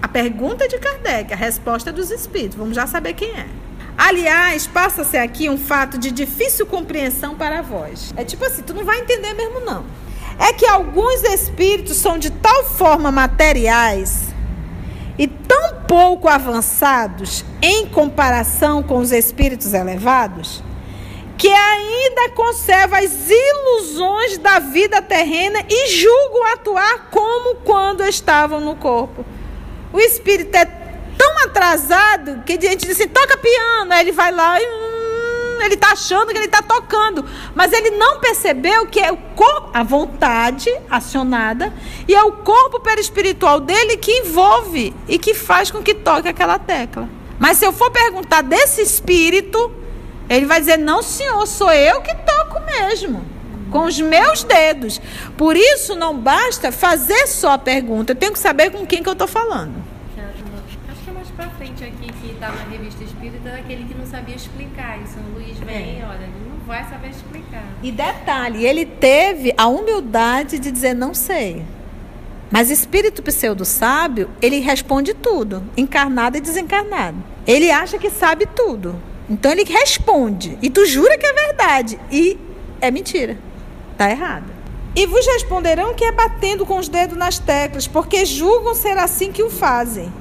A 0.00 0.06
pergunta 0.06 0.66
é 0.66 0.68
de 0.68 0.78
Kardec, 0.78 1.32
a 1.32 1.36
resposta 1.36 1.90
é 1.90 1.92
dos 1.92 2.12
espíritos. 2.12 2.56
Vamos 2.56 2.76
já 2.76 2.86
saber 2.86 3.14
quem 3.14 3.30
é. 3.30 3.46
Aliás, 3.98 4.68
passa-se 4.68 5.16
aqui 5.16 5.50
um 5.50 5.58
fato 5.58 5.98
de 5.98 6.12
difícil 6.12 6.66
compreensão 6.66 7.34
para 7.34 7.62
vós. 7.62 8.14
É 8.16 8.24
tipo 8.24 8.44
assim, 8.44 8.62
tu 8.62 8.72
não 8.72 8.84
vai 8.84 9.00
entender 9.00 9.34
mesmo 9.34 9.58
não. 9.58 9.84
É 10.38 10.52
que 10.52 10.66
alguns 10.66 11.22
espíritos 11.24 11.96
são 11.96 12.18
de 12.18 12.30
tal 12.30 12.64
forma 12.64 13.12
materiais 13.12 14.32
e 15.18 15.26
tão 15.26 15.82
pouco 15.86 16.28
avançados 16.28 17.44
em 17.60 17.86
comparação 17.86 18.82
com 18.82 18.98
os 18.98 19.12
espíritos 19.12 19.74
elevados, 19.74 20.62
que 21.36 21.48
ainda 21.48 22.30
conservam 22.30 22.98
as 22.98 23.28
ilusões 23.28 24.38
da 24.38 24.58
vida 24.58 25.02
terrena 25.02 25.64
e 25.68 25.88
julgam 25.88 26.44
atuar 26.52 27.10
como 27.10 27.56
quando 27.56 28.02
estavam 28.04 28.60
no 28.60 28.76
corpo. 28.76 29.24
O 29.92 30.00
espírito 30.00 30.54
é 30.56 30.64
tão 30.64 31.38
atrasado 31.44 32.42
que 32.44 32.54
a 32.54 32.60
gente 32.60 32.86
diz 32.86 32.98
assim: 32.98 33.08
toca 33.08 33.36
piano, 33.36 33.92
aí 33.92 34.00
ele 34.00 34.12
vai 34.12 34.32
lá 34.32 34.60
e. 34.60 34.91
Ele 35.64 35.74
está 35.74 35.92
achando 35.92 36.28
que 36.28 36.38
ele 36.38 36.46
está 36.46 36.62
tocando, 36.62 37.24
mas 37.54 37.72
ele 37.72 37.90
não 37.90 38.20
percebeu 38.20 38.86
que 38.86 39.00
é 39.00 39.12
o 39.12 39.16
corpo, 39.16 39.70
a 39.72 39.82
vontade 39.82 40.70
acionada 40.90 41.72
e 42.06 42.14
é 42.14 42.22
o 42.22 42.32
corpo 42.32 42.80
perispiritual 42.80 43.60
dele 43.60 43.96
que 43.96 44.10
envolve 44.10 44.94
e 45.08 45.18
que 45.18 45.34
faz 45.34 45.70
com 45.70 45.82
que 45.82 45.94
toque 45.94 46.28
aquela 46.28 46.58
tecla. 46.58 47.08
Mas 47.38 47.58
se 47.58 47.64
eu 47.64 47.72
for 47.72 47.90
perguntar 47.90 48.42
desse 48.42 48.80
espírito, 48.82 49.72
ele 50.28 50.46
vai 50.46 50.60
dizer: 50.60 50.78
Não, 50.78 51.02
senhor, 51.02 51.46
sou 51.46 51.72
eu 51.72 52.00
que 52.00 52.14
toco 52.14 52.60
mesmo. 52.64 53.24
Com 53.70 53.84
os 53.84 53.98
meus 54.00 54.44
dedos. 54.44 55.00
Por 55.36 55.56
isso, 55.56 55.94
não 55.94 56.16
basta 56.16 56.70
fazer 56.70 57.26
só 57.26 57.52
a 57.52 57.58
pergunta. 57.58 58.12
Eu 58.12 58.16
tenho 58.16 58.32
que 58.32 58.38
saber 58.38 58.70
com 58.70 58.86
quem 58.86 59.02
que 59.02 59.08
eu 59.08 59.14
estou 59.14 59.26
falando. 59.26 59.82
Acho 60.88 61.00
que 61.02 61.10
é 61.10 61.12
mais 61.12 61.28
para 61.30 61.48
frente 61.50 61.82
aqui 61.82 62.12
que 62.12 62.32
está 62.32 62.48
na 62.50 62.64
revista 62.70 63.02
espírita 63.22 63.50
daquele 63.50 63.84
que 63.84 63.94
não 63.94 64.04
sabia 64.04 64.34
explicar. 64.34 65.00
E 65.00 65.06
São 65.06 65.22
Luís 65.32 65.56
vem, 65.58 66.00
é. 66.00 66.04
olha, 66.04 66.24
ele 66.24 66.48
não 66.48 66.66
vai 66.66 66.84
saber 66.88 67.10
explicar. 67.10 67.64
E 67.82 67.92
detalhe, 67.92 68.66
ele 68.66 68.84
teve 68.84 69.54
a 69.56 69.68
humildade 69.68 70.58
de 70.58 70.72
dizer: 70.72 70.94
Não 70.94 71.14
sei. 71.14 71.62
Mas 72.50 72.68
espírito 72.68 73.22
pseudo 73.22 73.64
sábio, 73.64 74.28
ele 74.42 74.58
responde 74.58 75.14
tudo, 75.14 75.62
encarnado 75.76 76.36
e 76.36 76.40
desencarnado. 76.40 77.16
Ele 77.46 77.70
acha 77.70 77.96
que 77.96 78.10
sabe 78.10 78.46
tudo. 78.46 79.00
Então 79.30 79.52
ele 79.52 79.64
responde. 79.64 80.58
E 80.60 80.68
tu 80.68 80.84
jura 80.84 81.16
que 81.16 81.24
é 81.24 81.32
verdade. 81.32 81.98
E 82.10 82.36
é 82.80 82.90
mentira. 82.90 83.38
Está 83.92 84.10
errado. 84.10 84.52
E 84.94 85.06
vos 85.06 85.24
responderão 85.26 85.94
que 85.94 86.04
é 86.04 86.12
batendo 86.12 86.66
com 86.66 86.76
os 86.76 86.88
dedos 86.88 87.16
nas 87.16 87.38
teclas, 87.38 87.86
porque 87.86 88.26
julgam 88.26 88.74
ser 88.74 88.98
assim 88.98 89.32
que 89.32 89.42
o 89.42 89.48
fazem. 89.48 90.12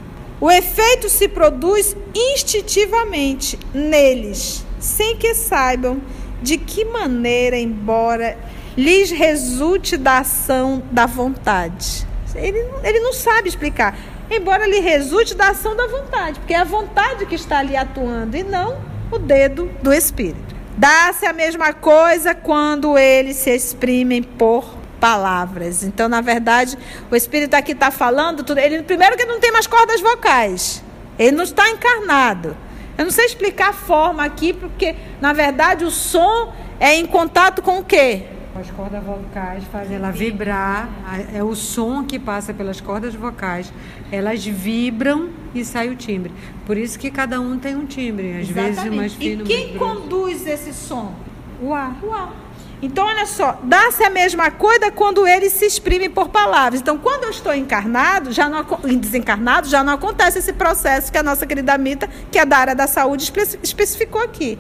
O 0.42 0.50
efeito 0.50 1.08
se 1.08 1.28
produz 1.28 1.96
instintivamente 2.16 3.60
neles, 3.72 4.66
sem 4.80 5.16
que 5.16 5.36
saibam 5.36 6.02
de 6.42 6.58
que 6.58 6.84
maneira, 6.84 7.56
embora 7.56 8.36
lhes 8.76 9.12
resulte 9.12 9.96
da 9.96 10.18
ação 10.18 10.82
da 10.92 11.06
vontade. 11.06 12.08
Ele, 12.34 12.58
ele 12.84 13.00
não 13.02 13.14
sabe 13.14 13.50
explicar. 13.50 13.96
Embora 14.32 14.66
lhe 14.66 14.80
resulte 14.80 15.36
da 15.36 15.50
ação 15.50 15.76
da 15.76 15.86
vontade, 15.86 16.40
porque 16.40 16.56
é 16.56 16.58
a 16.58 16.64
vontade 16.64 17.28
que 17.28 17.36
está 17.36 17.60
ali 17.60 17.78
atuando 17.78 18.36
e 18.36 18.42
não 18.42 18.82
o 19.12 19.20
dedo 19.20 19.70
do 19.84 19.94
Espírito. 19.94 20.56
Dá-se 20.76 21.24
a 21.28 21.34
mesma 21.34 21.72
coisa 21.72 22.34
quando 22.34 22.98
eles 22.98 23.36
se 23.36 23.52
exprimem 23.52 24.24
por 24.24 24.81
palavras. 25.02 25.84
Então, 25.84 26.08
na 26.08 26.22
verdade, 26.22 26.78
o 27.10 27.16
Espírito 27.16 27.56
aqui 27.56 27.72
está 27.72 27.90
falando 27.90 28.44
tudo. 28.44 28.60
Ele, 28.60 28.84
primeiro 28.84 29.18
que 29.18 29.26
não 29.26 29.40
tem 29.40 29.52
mais 29.52 29.66
cordas 29.66 30.00
vocais. 30.00 30.84
Ele 31.18 31.32
não 31.32 31.44
está 31.44 31.68
encarnado. 31.70 32.56
Eu 32.98 33.06
não 33.06 33.12
sei 33.12 33.26
explicar 33.26 33.70
a 33.70 33.74
forma 33.74 34.24
aqui, 34.24 34.54
porque, 34.54 34.96
na 35.20 35.34
verdade, 35.34 35.84
o 35.84 35.90
som 35.90 36.54
é 36.80 36.96
em 36.96 37.06
contato 37.06 37.62
com 37.62 37.80
o 37.80 37.84
quê? 37.84 38.24
As 38.54 38.70
cordas 38.70 39.04
vocais 39.04 39.64
fazem 39.72 39.96
ela 39.96 40.12
vibrar, 40.12 40.90
é 41.34 41.42
o 41.42 41.56
som 41.56 42.04
que 42.04 42.20
passa 42.20 42.54
pelas 42.54 42.82
cordas 42.82 43.16
vocais. 43.16 43.74
Elas 44.12 44.46
vibram 44.46 45.30
e 45.56 45.64
sai 45.64 45.90
o 45.90 45.96
timbre. 45.96 46.32
Por 46.66 46.78
isso 46.78 47.00
que 47.00 47.10
cada 47.10 47.40
um 47.40 47.58
tem 47.58 47.76
um 47.76 47.86
timbre, 47.86 48.34
às 48.34 48.50
Exatamente. 48.50 48.76
vezes 48.76 48.94
mais 48.94 49.14
fino. 49.14 49.44
E 49.46 49.48
quem 49.48 49.78
conduz 49.78 50.46
esse 50.46 50.74
som? 50.74 51.16
O 51.62 51.74
ar. 51.74 51.98
O 52.04 52.14
ar. 52.14 52.41
Então, 52.82 53.06
olha 53.06 53.28
só, 53.28 53.60
dá-se 53.62 54.04
a 54.04 54.10
mesma 54.10 54.50
coisa 54.50 54.90
quando 54.90 55.28
ele 55.28 55.50
se 55.52 55.66
exprime 55.66 56.10
por 56.10 56.30
palavras. 56.30 56.82
Então, 56.82 56.98
quando 56.98 57.26
eu 57.26 57.30
estou 57.30 57.54
encarnado, 57.54 58.32
já 58.32 58.50
não, 58.50 58.66
desencarnado, 58.98 59.68
já 59.68 59.84
não 59.84 59.94
acontece 59.94 60.40
esse 60.40 60.52
processo 60.52 61.12
que 61.12 61.18
a 61.18 61.24
nossa 61.24 61.46
querida 61.46 61.78
Mita, 61.78 62.10
que 62.32 62.40
é 62.40 62.46
da 62.46 62.58
área 62.58 62.76
da 62.76 62.88
saúde, 62.88 63.32
especificou 63.62 64.22
aqui. 64.22 64.58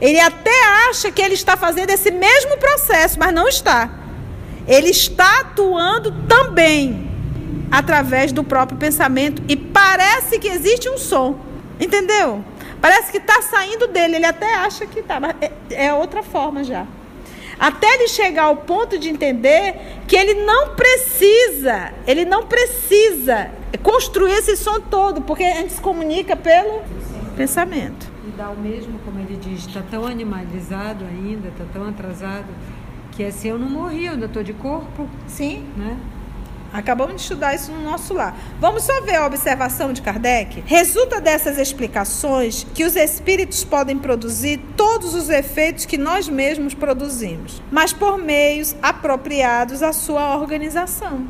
Ele 0.00 0.20
até 0.20 0.50
acha 0.90 1.10
que 1.10 1.22
ele 1.22 1.32
está 1.32 1.56
fazendo 1.56 1.88
esse 1.88 2.10
mesmo 2.10 2.58
processo, 2.58 3.18
mas 3.18 3.32
não 3.32 3.48
está. 3.48 3.88
Ele 4.68 4.90
está 4.90 5.40
atuando 5.40 6.12
também 6.26 7.10
através 7.70 8.32
do 8.32 8.44
próprio 8.44 8.78
pensamento 8.78 9.42
e 9.48 9.56
parece 9.56 10.38
que 10.38 10.48
existe 10.48 10.90
um 10.90 10.98
som, 10.98 11.38
entendeu? 11.80 12.44
Parece 12.82 13.10
que 13.10 13.18
está 13.18 13.40
saindo 13.40 13.86
dele. 13.86 14.16
Ele 14.16 14.26
até 14.26 14.54
acha 14.56 14.86
que 14.86 15.00
está, 15.00 15.18
mas 15.18 15.34
é, 15.40 15.52
é 15.70 15.94
outra 15.94 16.22
forma 16.22 16.62
já. 16.62 16.86
Até 17.58 17.86
ele 17.94 18.08
chegar 18.08 18.44
ao 18.44 18.56
ponto 18.56 18.98
de 18.98 19.08
entender 19.08 19.74
que 20.06 20.14
ele 20.16 20.34
não 20.44 20.74
precisa, 20.74 21.92
ele 22.06 22.24
não 22.24 22.46
precisa 22.46 23.50
construir 23.82 24.32
esse 24.32 24.56
som 24.56 24.80
todo, 24.80 25.22
porque 25.22 25.42
a 25.42 25.56
gente 25.56 25.72
se 25.72 25.80
comunica 25.80 26.36
pelo 26.36 26.82
pensamento 27.36 28.16
dá 28.36 28.50
o 28.50 28.56
mesmo, 28.56 28.98
como 29.04 29.18
ele 29.18 29.36
diz, 29.36 29.66
está 29.66 29.82
tão 29.82 30.06
animalizado 30.06 31.04
ainda, 31.04 31.48
está 31.48 31.64
tão 31.72 31.88
atrasado, 31.88 32.46
que 33.12 33.22
é 33.22 33.28
assim, 33.28 33.48
eu 33.48 33.58
não 33.58 33.68
morri, 33.68 34.06
eu 34.06 34.12
ainda 34.12 34.26
estou 34.26 34.42
de 34.42 34.52
corpo. 34.52 35.08
Sim. 35.26 35.64
Né? 35.76 35.96
Acabamos 36.72 37.16
de 37.16 37.22
estudar 37.22 37.54
isso 37.54 37.72
no 37.72 37.82
nosso 37.82 38.12
lar. 38.14 38.36
Vamos 38.60 38.82
só 38.82 39.00
ver 39.00 39.16
a 39.16 39.26
observação 39.26 39.92
de 39.92 40.02
Kardec? 40.02 40.62
Resulta 40.66 41.20
dessas 41.20 41.58
explicações 41.58 42.66
que 42.74 42.84
os 42.84 42.96
espíritos 42.96 43.64
podem 43.64 43.96
produzir 43.98 44.60
todos 44.76 45.14
os 45.14 45.30
efeitos 45.30 45.84
que 45.84 45.96
nós 45.96 46.28
mesmos 46.28 46.74
produzimos, 46.74 47.62
mas 47.70 47.92
por 47.92 48.18
meios 48.18 48.76
apropriados 48.82 49.82
à 49.82 49.92
sua 49.92 50.36
organização, 50.36 51.26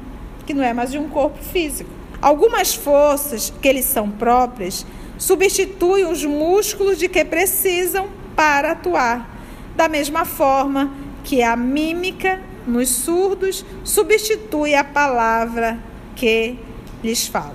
que 0.47 0.55
não 0.55 0.64
é 0.64 0.73
mais 0.73 0.90
de 0.90 0.99
um 0.99 1.09
corpo 1.09 1.43
físico. 1.43 1.90
Algumas 2.21 2.75
forças 2.75 3.52
que 3.61 3.73
lhes 3.73 3.85
são 3.85 4.11
próprias 4.11 4.87
substitui 5.19 6.05
os 6.05 6.25
músculos 6.25 6.99
de 6.99 7.09
que 7.09 7.25
precisam 7.25 8.09
para 8.35 8.73
atuar. 8.73 9.35
Da 9.75 9.88
mesma 9.88 10.25
forma 10.25 10.93
que 11.23 11.43
a 11.43 11.57
mímica 11.57 12.40
nos 12.66 12.88
surdos 12.88 13.64
substitui 13.85 14.75
a 14.75 14.85
palavra 14.85 15.78
que 16.14 16.58
lhes 17.02 17.26
falta. 17.26 17.54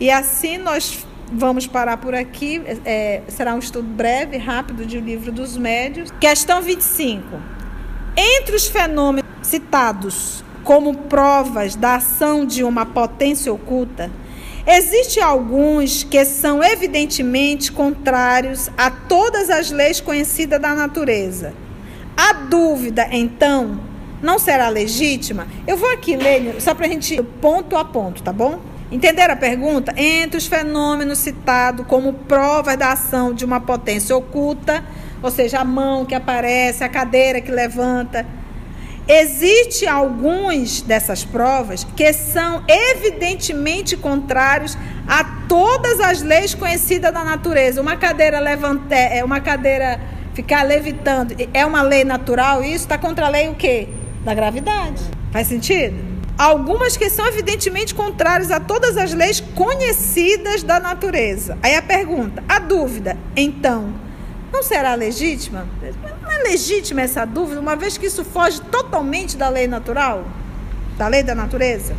E 0.00 0.10
assim 0.10 0.58
nós 0.58 1.06
vamos 1.32 1.66
parar 1.66 1.96
por 1.96 2.14
aqui. 2.14 2.62
É, 2.84 3.22
será 3.28 3.54
um 3.54 3.58
estudo 3.58 3.88
breve, 3.88 4.36
rápido 4.36 4.86
de 4.86 4.98
O 4.98 5.00
Livro 5.00 5.32
dos 5.32 5.56
Médios. 5.56 6.10
Questão 6.20 6.62
25. 6.62 7.24
Entre 8.16 8.56
os 8.56 8.66
fenômenos 8.66 9.28
citados 9.42 10.44
como 10.64 10.94
provas 10.94 11.76
da 11.76 11.96
ação 11.96 12.44
de 12.44 12.64
uma 12.64 12.86
potência 12.86 13.52
oculta, 13.52 14.10
Existem 14.68 15.22
alguns 15.22 16.02
que 16.02 16.24
são 16.24 16.60
evidentemente 16.60 17.70
contrários 17.70 18.68
a 18.76 18.90
todas 18.90 19.48
as 19.48 19.70
leis 19.70 20.00
conhecidas 20.00 20.60
da 20.60 20.74
natureza. 20.74 21.54
A 22.16 22.32
dúvida, 22.32 23.06
então, 23.12 23.78
não 24.22 24.38
será 24.38 24.68
legítima? 24.68 25.46
Eu 25.66 25.76
vou 25.76 25.90
aqui 25.90 26.16
ler, 26.16 26.60
só 26.60 26.74
para 26.74 26.86
a 26.86 26.88
gente 26.88 27.22
ponto 27.40 27.76
a 27.76 27.84
ponto, 27.84 28.22
tá 28.22 28.32
bom? 28.32 28.58
Entenderam 28.90 29.34
a 29.34 29.36
pergunta? 29.36 29.92
Entre 29.96 30.38
os 30.38 30.46
fenômenos 30.46 31.18
citados 31.18 31.86
como 31.86 32.12
provas 32.12 32.76
da 32.76 32.92
ação 32.92 33.34
de 33.34 33.44
uma 33.44 33.60
potência 33.60 34.16
oculta, 34.16 34.84
ou 35.22 35.30
seja, 35.30 35.60
a 35.60 35.64
mão 35.64 36.04
que 36.04 36.14
aparece, 36.14 36.84
a 36.84 36.88
cadeira 36.88 37.40
que 37.40 37.50
levanta, 37.50 38.26
Existem 39.08 39.88
alguns 39.88 40.82
dessas 40.82 41.24
provas 41.24 41.84
que 41.94 42.12
são 42.12 42.64
evidentemente 42.66 43.96
contrários 43.96 44.76
a 45.06 45.22
todas 45.48 46.00
as 46.00 46.22
leis 46.22 46.56
conhecidas 46.56 47.12
da 47.12 47.22
natureza. 47.22 47.80
Uma 47.80 47.96
cadeira 47.96 48.40
levanta, 48.40 48.96
é 48.96 49.22
uma 49.22 49.38
cadeira 49.38 50.00
ficar 50.34 50.64
levitando, 50.64 51.36
é 51.54 51.64
uma 51.64 51.82
lei 51.82 52.02
natural, 52.02 52.64
isso 52.64 52.84
está 52.84 52.98
contra 52.98 53.26
a 53.26 53.28
lei 53.28 53.48
o 53.48 53.54
quê? 53.54 53.88
Da 54.26 54.34
gravidade. 54.34 55.04
Faz 55.30 55.46
sentido? 55.46 55.94
Algumas 56.36 56.96
que 56.96 57.08
são 57.08 57.24
evidentemente 57.28 57.94
contrárias 57.94 58.50
a 58.50 58.58
todas 58.58 58.96
as 58.96 59.14
leis 59.14 59.38
conhecidas 59.38 60.64
da 60.64 60.80
natureza. 60.80 61.56
Aí 61.62 61.76
a 61.76 61.80
pergunta, 61.80 62.42
a 62.48 62.58
dúvida, 62.58 63.16
então, 63.36 63.94
não 64.52 64.64
será 64.64 64.96
legítima? 64.96 65.64
Não 66.20 66.28
é 66.28 66.38
legítima 66.38 67.02
essa 67.02 67.24
dúvida, 67.24 67.60
uma 67.60 67.76
vez 67.76 67.96
que 67.96 68.06
isso 68.06 68.24
foge 68.24 68.60
totalmente 68.62 69.36
da 69.36 69.48
lei 69.48 69.68
natural? 69.68 70.24
Da 70.98 71.06
lei 71.06 71.22
da 71.22 71.36
natureza? 71.36 71.94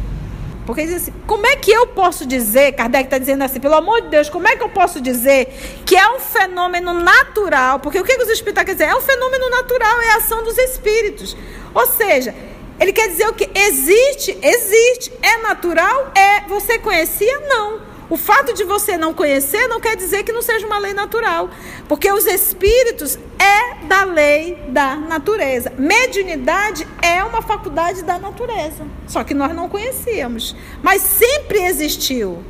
Porque 0.68 0.84
diz 0.84 0.96
assim, 0.96 1.14
como 1.26 1.48
é 1.48 1.56
que 1.56 1.72
eu 1.72 1.88
posso 1.88 2.26
dizer, 2.26 2.74
Kardec 2.74 3.06
está 3.06 3.18
dizendo 3.18 3.42
assim, 3.42 3.58
pelo 3.58 3.76
amor 3.76 4.02
de 4.02 4.10
Deus, 4.10 4.30
como 4.30 4.50
é 4.50 4.58
que 4.58 4.62
eu 4.62 4.68
posso 4.68 5.00
dizer 5.00 5.48
que 5.86 5.96
é 5.96 6.10
um 6.10 6.20
fenômeno 6.20 6.94
natural? 6.94 7.80
Porque 7.80 7.98
o 7.98 8.04
que, 8.04 8.18
que 8.18 8.24
os 8.24 8.30
espíritos 8.30 8.66
querem 8.66 8.76
dizer? 8.76 8.92
É 8.92 8.96
um 8.96 9.00
fenômeno 9.00 9.50
natural, 9.50 10.02
é 10.02 10.10
a 10.12 10.16
ação 10.18 10.44
dos 10.44 10.58
espíritos. 10.58 11.38
Ou 11.74 11.88
seja, 11.88 12.36
ele 12.82 12.92
quer 12.92 13.08
dizer 13.08 13.30
o 13.30 13.34
que? 13.34 13.50
Existe, 13.58 14.38
existe. 14.44 15.14
É 15.22 15.38
natural? 15.38 16.12
É. 16.14 16.42
Você 16.50 16.78
conhecia? 16.78 17.40
Não. 17.48 17.80
O 18.10 18.18
fato 18.18 18.54
de 18.54 18.66
você 18.66 18.98
não 18.98 19.14
conhecer 19.14 19.70
não 19.70 19.80
quer 19.80 19.96
dizer 19.96 20.24
que 20.24 20.34
não 20.34 20.42
seja 20.42 20.68
uma 20.68 20.80
lei 20.80 20.94
natural, 20.94 21.50
porque 21.88 22.12
os 22.12 22.26
espíritos 22.26 23.18
é 23.40 23.86
da 23.86 24.04
lei 24.04 24.56
da 24.70 24.96
natureza. 24.96 25.72
Mediunidade 25.78 26.88
é 27.02 27.24
uma 27.24 27.42
faculdade 27.42 28.04
da 28.04 28.20
natureza, 28.20 28.86
só 29.08 29.24
que 29.24 29.34
nós 29.34 29.56
não 29.56 29.70
conhecíamos, 29.70 30.56
mas 30.84 31.02
sempre 31.02 31.60
existiu. 31.64 32.44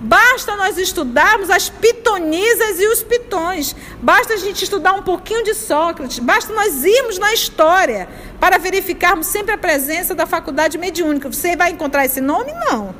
Basta 0.00 0.54
nós 0.54 0.78
estudarmos 0.78 1.50
as 1.50 1.68
pitonisas 1.68 2.80
e 2.80 2.86
os 2.86 3.02
pitões. 3.02 3.74
Basta 4.00 4.34
a 4.34 4.36
gente 4.36 4.62
estudar 4.62 4.92
um 4.92 5.02
pouquinho 5.02 5.42
de 5.42 5.54
Sócrates. 5.54 6.20
Basta 6.20 6.52
nós 6.52 6.84
irmos 6.84 7.18
na 7.18 7.34
história 7.34 8.08
para 8.38 8.58
verificarmos 8.58 9.26
sempre 9.26 9.54
a 9.54 9.58
presença 9.58 10.14
da 10.14 10.24
faculdade 10.24 10.78
mediúnica. 10.78 11.28
Você 11.28 11.56
vai 11.56 11.72
encontrar 11.72 12.04
esse 12.04 12.20
nome? 12.20 12.52
Não. 12.52 12.94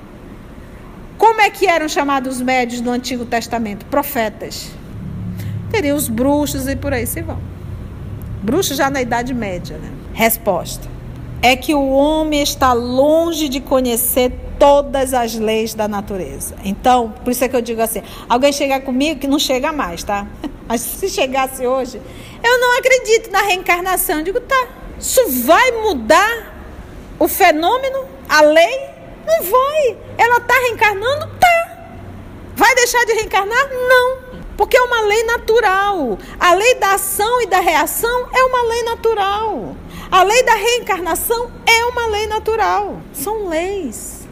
Como 1.16 1.40
é 1.40 1.48
que 1.50 1.68
eram 1.68 1.88
chamados 1.88 2.36
os 2.36 2.42
médios 2.42 2.80
do 2.80 2.90
Antigo 2.90 3.24
Testamento? 3.24 3.86
Profetas. 3.86 4.72
Teria 5.70 5.94
os 5.94 6.08
bruxos 6.08 6.66
e 6.66 6.76
por 6.76 6.92
aí 6.92 7.06
se 7.06 7.20
vão. 7.20 7.38
Bruxos 8.42 8.76
já 8.76 8.88
na 8.88 9.02
Idade 9.02 9.34
Média, 9.34 9.76
né? 9.78 9.90
Resposta. 10.14 10.88
É 11.42 11.54
que 11.54 11.74
o 11.74 11.88
homem 11.90 12.42
está 12.42 12.72
longe 12.72 13.48
de 13.48 13.60
conhecer 13.60 14.32
todas 14.58 15.14
as 15.14 15.34
leis 15.34 15.74
da 15.74 15.86
natureza. 15.86 16.56
Então, 16.64 17.10
por 17.24 17.30
isso 17.30 17.44
é 17.44 17.48
que 17.48 17.56
eu 17.56 17.60
digo 17.60 17.80
assim: 17.80 18.02
alguém 18.28 18.52
chegar 18.52 18.80
comigo 18.80 19.20
que 19.20 19.26
não 19.26 19.38
chega 19.38 19.72
mais, 19.72 20.02
tá? 20.02 20.26
Mas 20.66 20.80
se 20.80 21.08
chegasse 21.08 21.66
hoje, 21.66 22.00
eu 22.42 22.60
não 22.60 22.78
acredito 22.78 23.30
na 23.30 23.42
reencarnação. 23.42 24.18
Eu 24.18 24.24
digo, 24.24 24.40
tá. 24.40 24.68
Isso 24.98 25.20
vai 25.44 25.70
mudar 25.70 26.54
o 27.18 27.28
fenômeno, 27.28 28.04
a 28.28 28.42
lei? 28.42 28.80
Não 29.26 29.42
vai. 29.44 29.96
Ela 30.16 30.38
está 30.38 30.54
reencarnando? 30.54 31.26
Tá. 31.38 31.78
Vai 32.56 32.74
deixar 32.74 33.04
de 33.04 33.12
reencarnar? 33.12 33.68
Não. 33.70 34.27
Porque 34.58 34.76
é 34.76 34.82
uma 34.82 35.00
lei 35.02 35.22
natural. 35.22 36.18
A 36.38 36.52
lei 36.52 36.74
da 36.74 36.94
ação 36.94 37.40
e 37.40 37.46
da 37.46 37.60
reação 37.60 38.28
é 38.34 38.42
uma 38.42 38.62
lei 38.64 38.82
natural. 38.82 39.76
A 40.10 40.22
lei 40.24 40.42
da 40.42 40.54
reencarnação 40.54 41.50
é 41.64 41.84
uma 41.84 42.08
lei 42.08 42.26
natural. 42.26 43.00
São 43.14 43.48
leis. 43.48 44.28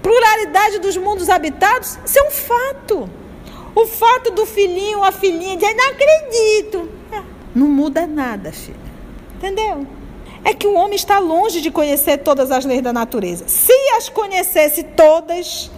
Pluralidade 0.00 0.78
dos 0.78 0.96
mundos 0.96 1.28
habitados, 1.28 1.98
isso 2.06 2.18
é 2.20 2.22
um 2.22 2.30
fato. 2.30 3.10
O 3.74 3.84
fato 3.84 4.30
do 4.30 4.46
filhinho 4.46 5.02
a 5.02 5.10
filhinha 5.10 5.56
dizer, 5.56 5.74
não 5.74 5.90
acredito. 5.90 6.88
É, 7.12 7.22
não 7.52 7.66
muda 7.66 8.06
nada, 8.06 8.52
filha. 8.52 8.78
Entendeu? 9.36 9.84
é 10.44 10.54
que 10.54 10.68
o 10.68 10.74
homem 10.74 10.94
está 10.94 11.18
longe 11.18 11.60
de 11.60 11.70
conhecer 11.70 12.18
todas 12.18 12.52
as 12.52 12.64
leis 12.64 12.80
da 12.80 12.92
natureza. 12.92 13.44
Se 13.48 13.72
as 13.96 14.08
conhecesse 14.08 14.84
todas, 14.84 15.68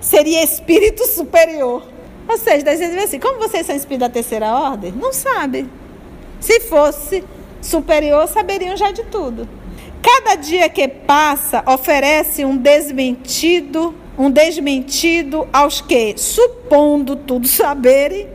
seria 0.00 0.42
espírito 0.42 1.06
superior. 1.08 1.99
Ou 2.30 2.38
seja, 2.38 2.64
dizem 2.64 2.98
assim, 2.98 3.18
como 3.18 3.38
vocês 3.38 3.66
são 3.66 3.74
espíritos 3.74 4.08
da 4.08 4.12
terceira 4.12 4.46
ordem? 4.46 4.92
Não 4.92 5.12
sabe. 5.12 5.68
Se 6.38 6.60
fosse 6.60 7.24
superior, 7.60 8.28
saberiam 8.28 8.76
já 8.76 8.92
de 8.92 9.02
tudo. 9.04 9.48
Cada 10.00 10.36
dia 10.36 10.68
que 10.68 10.86
passa 10.86 11.62
oferece 11.66 12.44
um 12.44 12.56
desmentido, 12.56 13.94
um 14.16 14.30
desmentido 14.30 15.48
aos 15.52 15.80
que, 15.80 16.14
supondo 16.16 17.16
tudo 17.16 17.48
saberem, 17.48 18.28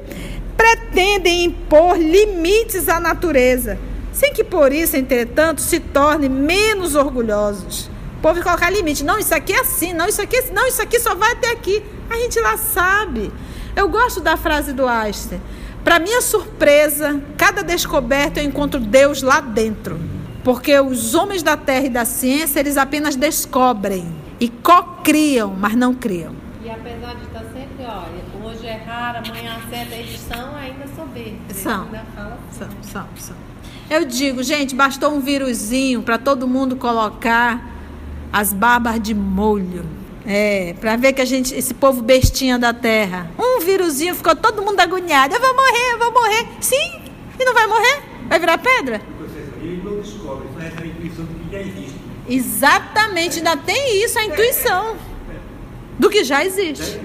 pretendem 0.57 1.45
impor 1.45 1.97
limites 1.97 2.89
à 2.89 2.99
natureza 2.99 3.79
sem 4.15 4.31
que 4.31 4.45
por 4.45 4.71
isso, 4.71 4.95
entretanto, 4.95 5.61
se 5.61 5.77
torne 5.77 6.29
menos 6.29 6.95
orgulhosos. 6.95 7.89
O 8.17 8.21
povo 8.21 8.41
colocar 8.41 8.69
limite. 8.69 9.03
Não, 9.03 9.19
isso 9.19 9.35
aqui 9.35 9.51
é 9.51 9.59
assim, 9.59 9.91
não, 9.91 10.07
isso 10.07 10.21
aqui, 10.21 10.41
não, 10.53 10.65
isso 10.65 10.81
aqui 10.81 10.97
só 10.99 11.13
vai 11.13 11.33
até 11.33 11.51
aqui. 11.51 11.83
A 12.09 12.15
gente 12.15 12.39
lá 12.39 12.55
sabe. 12.55 13.29
Eu 13.75 13.89
gosto 13.89 14.21
da 14.21 14.37
frase 14.37 14.73
do 14.73 14.87
Einstein. 14.87 15.41
Para 15.83 15.99
minha 15.99 16.21
surpresa, 16.21 17.21
cada 17.37 17.61
descoberta 17.61 18.39
eu 18.39 18.45
encontro 18.45 18.79
Deus 18.79 19.21
lá 19.21 19.39
dentro. 19.39 19.99
Porque 20.43 20.79
os 20.79 21.13
homens 21.15 21.43
da 21.43 21.57
terra 21.57 21.85
e 21.85 21.89
da 21.89 22.05
ciência, 22.05 22.59
eles 22.59 22.77
apenas 22.77 23.15
descobrem 23.15 24.05
e 24.39 24.47
co-criam, 24.47 25.55
mas 25.57 25.75
não 25.75 25.93
criam. 25.93 26.35
E 26.63 26.69
apesar 26.69 27.15
de 27.15 27.23
estar 27.23 27.43
sempre, 27.53 27.83
olha, 27.85 28.47
hoje 28.47 28.65
é 28.65 28.77
raro, 28.77 29.19
amanhã 29.27 29.57
acerta 29.57 29.95
a 29.95 29.99
edição, 29.99 30.55
ainda 30.55 30.85
verde. 31.15 31.39
São, 31.53 31.87
são, 32.51 32.67
são, 32.81 33.07
são. 33.15 33.35
Eu 33.89 34.05
digo, 34.05 34.43
gente, 34.43 34.75
bastou 34.75 35.13
um 35.13 35.21
vírusinho 35.21 36.01
para 36.01 36.17
todo 36.17 36.47
mundo 36.47 36.75
colocar 36.75 37.71
as 38.33 38.51
barbas 38.51 39.01
de 39.01 39.13
molho. 39.13 39.85
É, 40.27 40.73
para 40.79 40.95
ver 40.95 41.13
que 41.13 41.21
a 41.21 41.25
gente, 41.25 41.53
esse 41.53 41.73
povo 41.73 42.01
bestinha 42.01 42.57
da 42.57 42.73
terra. 42.73 43.29
Um 43.37 43.59
vírusinho 43.59 44.15
ficou 44.15 44.35
todo 44.35 44.61
mundo 44.61 44.79
agoniado. 44.79 45.35
Eu 45.35 45.39
vou 45.39 45.55
morrer, 45.55 45.93
eu 45.93 45.99
vou 45.99 46.11
morrer. 46.11 46.47
Sim, 46.61 47.01
e 47.39 47.45
não 47.45 47.53
vai 47.53 47.67
morrer? 47.67 48.03
Vai 48.27 48.39
virar 48.39 48.57
pedra? 48.57 49.01
Ele 49.61 49.81
não 49.83 49.99
a 49.99 50.85
intuição 50.85 51.25
do 51.25 51.35
que 51.35 51.51
já 51.51 51.59
existe. 51.59 51.95
Exatamente, 52.27 53.37
ainda 53.37 53.57
tem 53.57 54.03
isso, 54.03 54.17
a 54.17 54.25
intuição 54.25 54.97
do 55.99 56.09
que 56.09 56.23
já 56.23 56.43
existe. 56.43 56.99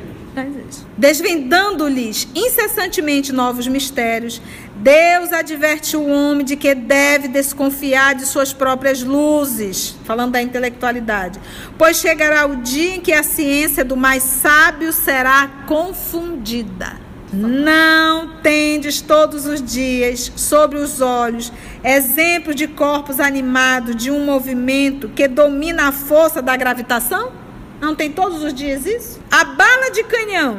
Desvendando-lhes 0.96 2.28
incessantemente 2.34 3.32
novos 3.32 3.66
mistérios, 3.66 4.40
Deus 4.76 5.32
adverte 5.32 5.96
o 5.96 6.06
homem 6.06 6.44
de 6.44 6.56
que 6.56 6.74
deve 6.74 7.28
desconfiar 7.28 8.14
de 8.14 8.24
suas 8.24 8.52
próprias 8.52 9.02
luzes, 9.02 9.96
falando 10.04 10.32
da 10.32 10.42
intelectualidade, 10.42 11.40
pois 11.76 11.98
chegará 11.98 12.46
o 12.46 12.56
dia 12.56 12.96
em 12.96 13.00
que 13.00 13.12
a 13.12 13.22
ciência 13.22 13.84
do 13.84 13.96
mais 13.96 14.22
sábio 14.22 14.92
será 14.92 15.48
confundida. 15.66 17.10
Não 17.32 18.38
tendes 18.42 19.00
todos 19.00 19.46
os 19.46 19.62
dias 19.62 20.32
sobre 20.34 20.78
os 20.78 21.00
olhos 21.00 21.52
exemplos 21.84 22.56
de 22.56 22.66
corpos 22.66 23.20
animados 23.20 23.94
de 23.94 24.10
um 24.10 24.24
movimento 24.24 25.08
que 25.08 25.28
domina 25.28 25.88
a 25.88 25.92
força 25.92 26.42
da 26.42 26.56
gravitação? 26.56 27.39
Não 27.80 27.94
tem 27.94 28.12
todos 28.12 28.42
os 28.42 28.52
dias 28.52 28.84
isso? 28.84 29.20
A 29.30 29.44
bala 29.44 29.90
de 29.90 30.04
canhão 30.04 30.58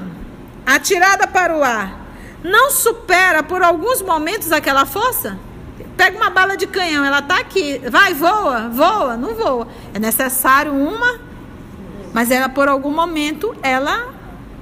atirada 0.66 1.28
para 1.28 1.56
o 1.56 1.64
ar 1.64 2.02
não 2.44 2.72
supera 2.72 3.44
por 3.44 3.62
alguns 3.62 4.02
momentos 4.02 4.52
aquela 4.52 4.86
força? 4.86 5.38
Pega 5.96 6.18
uma 6.18 6.32
bala 6.32 6.58
de 6.58 6.66
canhão, 6.66 7.06
ela 7.06 7.20
está 7.20 7.40
aqui, 7.40 7.80
vai, 7.90 8.14
voa, 8.16 8.70
voa, 8.70 9.16
não 9.16 9.36
voa. 9.36 9.68
É 9.94 10.00
necessário 10.00 10.74
uma, 10.74 11.20
mas 12.12 12.32
ela 12.32 12.50
por 12.50 12.68
algum 12.68 12.92
momento 12.92 13.56
ela 13.62 14.12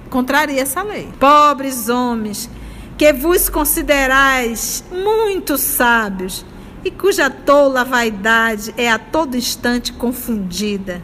contraria 0.10 0.62
essa 0.62 0.82
lei. 0.82 1.10
Pobres 1.18 1.88
homens, 1.88 2.50
que 2.98 3.14
vos 3.14 3.48
considerais 3.48 4.84
muito 4.92 5.58
sábios 5.58 6.46
e 6.84 6.92
cuja 6.92 7.30
tola 7.30 7.86
vaidade 7.86 8.74
é 8.78 8.92
a 8.92 9.00
todo 9.00 9.38
instante 9.38 9.94
confundida. 9.94 11.02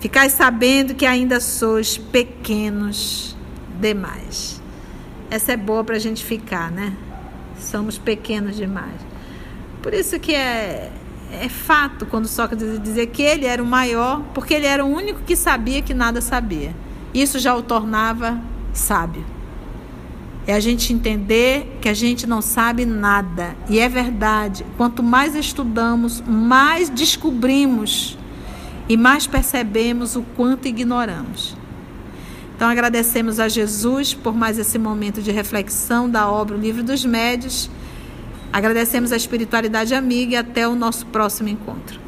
Ficais 0.00 0.32
sabendo 0.32 0.94
que 0.94 1.04
ainda 1.04 1.40
sois 1.40 1.98
pequenos 1.98 3.36
demais. 3.80 4.62
Essa 5.30 5.52
é 5.52 5.56
boa 5.56 5.82
para 5.82 5.96
a 5.96 5.98
gente 5.98 6.24
ficar, 6.24 6.70
né? 6.70 6.96
Somos 7.58 7.98
pequenos 7.98 8.56
demais. 8.56 9.00
Por 9.82 9.92
isso 9.92 10.18
que 10.20 10.34
é, 10.34 10.92
é 11.32 11.48
fato 11.48 12.06
quando 12.06 12.28
Sócrates 12.28 12.80
dizia 12.80 13.06
que 13.06 13.22
ele 13.22 13.44
era 13.44 13.62
o 13.62 13.66
maior, 13.66 14.22
porque 14.34 14.54
ele 14.54 14.66
era 14.66 14.84
o 14.84 14.88
único 14.88 15.20
que 15.22 15.34
sabia 15.34 15.82
que 15.82 15.92
nada 15.92 16.20
sabia. 16.20 16.74
Isso 17.12 17.38
já 17.38 17.54
o 17.56 17.62
tornava 17.62 18.40
sábio. 18.72 19.24
É 20.46 20.54
a 20.54 20.60
gente 20.60 20.92
entender 20.92 21.78
que 21.80 21.88
a 21.88 21.94
gente 21.94 22.26
não 22.26 22.40
sabe 22.40 22.86
nada. 22.86 23.54
E 23.68 23.78
é 23.78 23.88
verdade. 23.88 24.64
Quanto 24.76 25.02
mais 25.02 25.34
estudamos, 25.34 26.22
mais 26.26 26.88
descobrimos 26.88 28.17
e 28.88 28.96
mais 28.96 29.26
percebemos 29.26 30.16
o 30.16 30.22
quanto 30.36 30.66
ignoramos. 30.66 31.56
Então 32.56 32.68
agradecemos 32.68 33.38
a 33.38 33.48
Jesus 33.48 34.14
por 34.14 34.34
mais 34.34 34.58
esse 34.58 34.78
momento 34.78 35.22
de 35.22 35.30
reflexão 35.30 36.10
da 36.10 36.28
obra 36.28 36.56
O 36.56 36.60
Livro 36.60 36.82
dos 36.82 37.04
Médios. 37.04 37.70
Agradecemos 38.52 39.12
a 39.12 39.16
espiritualidade 39.16 39.94
amiga 39.94 40.32
e 40.32 40.36
até 40.36 40.66
o 40.66 40.74
nosso 40.74 41.06
próximo 41.06 41.48
encontro. 41.48 42.07